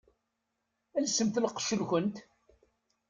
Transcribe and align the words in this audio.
Elsemt 0.97 1.41
lqecc-nkent! 1.43 2.15